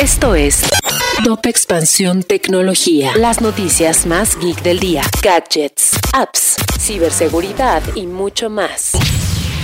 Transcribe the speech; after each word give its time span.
Esto 0.00 0.36
es 0.36 0.62
Top 1.24 1.44
Expansión 1.46 2.22
Tecnología. 2.22 3.10
Las 3.16 3.40
noticias 3.40 4.06
más 4.06 4.38
geek 4.38 4.62
del 4.62 4.78
día. 4.78 5.02
Gadgets, 5.20 5.98
apps, 6.12 6.54
ciberseguridad 6.78 7.82
y 7.96 8.06
mucho 8.06 8.50
más. 8.50 8.92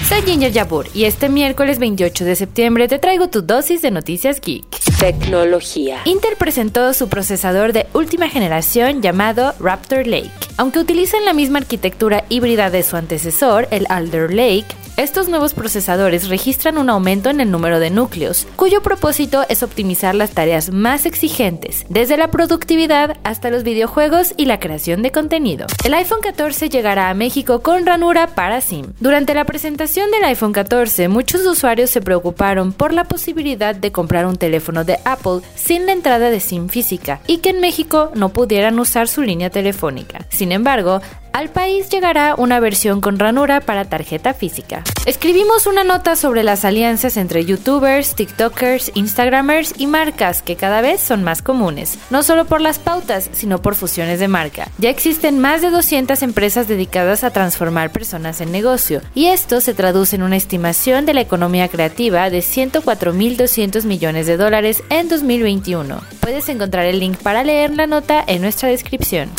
Soy 0.09 0.23
Ginger 0.23 0.51
Yabur 0.51 0.89
y 0.95 1.05
este 1.05 1.29
miércoles 1.29 1.79
28 1.79 2.25
de 2.25 2.35
septiembre 2.35 2.89
te 2.89 2.99
traigo 2.99 3.29
tu 3.29 3.43
dosis 3.43 3.83
de 3.83 3.93
noticias 3.93 4.41
geek. 4.41 4.67
Tecnología. 4.99 6.01
Intel 6.07 6.35
presentó 6.37 6.93
su 6.93 7.09
procesador 7.09 7.73
de 7.73 7.87
última 7.93 8.29
generación 8.29 9.01
llamado 9.01 9.55
Raptor 9.61 10.09
Lake. 10.09 10.31
Aunque 10.57 10.81
utilizan 10.81 11.25
la 11.25 11.35
misma 11.35 11.61
arquitectura 11.61 12.25
híbrida 12.29 12.69
de 12.71 12.83
su 12.83 12.97
antecesor, 12.97 13.69
el 13.71 13.87
Alder 13.89 14.35
Lake, 14.35 14.67
estos 14.97 15.29
nuevos 15.29 15.55
procesadores 15.55 16.29
registran 16.29 16.79
un 16.79 16.89
aumento 16.89 17.29
en 17.29 17.41
el 17.41 17.51
número 17.51 17.81
de 17.81 17.91
núcleos, 17.91 18.47
cuyo 18.55 18.81
propósito 18.81 19.45
es 19.49 19.65
optimizar 19.65 20.15
las 20.15 20.31
tareas 20.31 20.71
más 20.71 21.05
exigentes, 21.05 21.85
desde 21.89 22.17
la 22.17 22.29
productividad 22.31 23.17
hasta 23.25 23.51
los 23.51 23.65
videojuegos 23.65 24.35
y 24.37 24.45
la 24.45 24.61
creación 24.61 25.03
de 25.03 25.11
contenido. 25.11 25.67
El 25.85 25.95
iPhone 25.95 26.21
14 26.23 26.69
llegará 26.69 27.11
a 27.11 27.15
México 27.15 27.61
con 27.61 27.87
ranura 27.87 28.29
para 28.29 28.61
SIM. 28.61 28.93
Durante 29.01 29.35
la 29.35 29.45
presentación 29.45 30.13
del 30.13 30.25
iPhone 30.25 30.53
14, 30.53 31.09
muchos 31.09 31.45
usuarios 31.45 31.91
se 31.91 32.01
preocuparon 32.01 32.73
por 32.73 32.93
la 32.93 33.05
posibilidad 33.05 33.75
de 33.75 33.91
comprar 33.91 34.27
un 34.27 34.37
teléfono 34.37 34.85
de 34.85 34.99
Apple 35.05 35.41
sin 35.57 35.87
la 35.87 35.93
entrada 35.93 36.31
de 36.31 36.39
SIM 36.39 36.69
física 36.69 37.21
y 37.27 37.39
que 37.39 37.51
en 37.51 37.61
México 37.61 38.13
no 38.15 38.29
pudieran 38.29 38.79
usar 38.79 39.09
su 39.09 39.23
línea 39.23 39.51
telefónica. 39.51 40.27
Sin 40.31 40.53
embargo, 40.53 41.01
al 41.35 41.49
país 41.49 41.89
llegará 41.91 42.37
una 42.39 42.61
versión 42.61 43.01
con 43.01 43.19
ranura 43.19 43.61
para 43.61 43.85
tarjeta 43.85 44.35
física. 44.35 44.85
Escribimos 45.05 45.67
una 45.67 45.83
nota 45.83 46.15
sobre 46.15 46.45
las 46.45 46.65
alianzas 46.65 47.17
entre 47.17 47.45
youtubers, 47.45 48.15
tiktokers, 48.15 48.93
instagramers 48.95 49.75
y 49.77 49.89
marcas 49.89 50.43
que 50.43 50.55
cada 50.55 50.81
vez 50.81 51.01
son 51.01 51.25
más 51.25 51.43
comunes, 51.43 51.99
no 52.09 52.23
solo 52.23 52.45
por 52.45 52.61
las 52.61 52.79
pautas, 52.79 53.29
sino 53.33 53.61
por 53.61 53.75
fusiones 53.75 54.21
de 54.21 54.29
marca. 54.29 54.69
Ya 54.79 54.91
existen 54.91 55.41
más 55.41 55.61
de 55.61 55.71
200 55.71 56.23
empresas 56.23 56.69
dedicadas 56.69 57.25
a 57.25 57.31
transformar 57.31 57.91
personas 57.91 58.41
en 58.41 58.53
negocio, 58.53 59.01
y 59.13 59.27
esto 59.27 59.61
se 59.61 59.75
traduce 59.75 60.15
en 60.15 60.23
una 60.23 60.37
estimación 60.37 61.05
de 61.05 61.15
la 61.15 61.23
economía 61.23 61.67
creativa 61.67 62.31
de 62.31 62.39
104.200 62.39 63.83
millones 63.87 64.29
de 64.29 64.37
dólares 64.37 64.85
en 64.89 65.09
2021. 65.09 66.01
Puedes 66.21 66.49
encontrar 66.49 66.87
el 66.87 67.01
link 67.01 67.19
para 67.19 67.43
leer 67.43 67.75
la 67.75 67.89
nota 67.89 68.23
en 68.25 68.41
nuestra 68.41 68.69
descripción. 68.69 69.31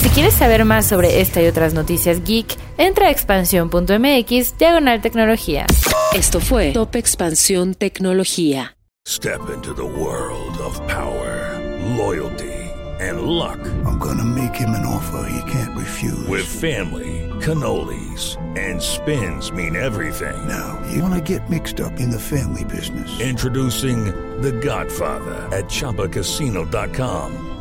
Si 0.00 0.08
quieres 0.08 0.32
saber 0.32 0.64
más 0.64 0.86
sobre 0.86 1.20
esta 1.20 1.42
y 1.42 1.46
otras 1.46 1.74
noticias 1.74 2.24
geek, 2.24 2.56
entra 2.78 3.08
a 3.08 3.10
expansión.mx 3.10 4.56
diagonal 4.56 5.02
tecnología. 5.02 5.66
Esto 6.14 6.40
fue 6.40 6.72
Top 6.72 6.96
Expansión 6.96 7.74
Tecnología. 7.74 8.76
Step 9.06 9.40
into 9.54 9.74
the 9.74 9.84
world 9.84 10.58
of 10.64 10.80
power, 10.86 11.60
loyalty, 11.98 12.50
and 12.98 13.20
luck. 13.22 13.58
I'm 13.84 13.98
gonna 13.98 14.24
make 14.24 14.54
him 14.54 14.70
an 14.70 14.86
offer 14.86 15.28
he 15.28 15.42
can't 15.52 15.76
refuse. 15.76 16.26
With 16.28 16.46
family, 16.46 17.28
cannolis, 17.40 18.38
and 18.56 18.80
spins 18.80 19.52
mean 19.52 19.76
everything. 19.76 20.36
Now, 20.48 20.78
you 20.94 21.02
wanna 21.02 21.20
get 21.20 21.48
mixed 21.50 21.78
up 21.78 22.00
in 22.00 22.08
the 22.10 22.18
family 22.18 22.64
business. 22.64 23.20
Introducing 23.20 24.06
The 24.40 24.52
Godfather 24.52 25.46
at 25.54 25.66
ChumbaCasino.com. 25.66 27.59